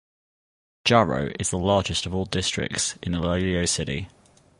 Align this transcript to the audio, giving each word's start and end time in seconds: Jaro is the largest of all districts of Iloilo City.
Jaro 0.83 1.31
is 1.39 1.51
the 1.51 1.59
largest 1.59 2.07
of 2.07 2.15
all 2.15 2.25
districts 2.25 2.95
of 3.05 3.13
Iloilo 3.13 3.65
City. 3.67 4.09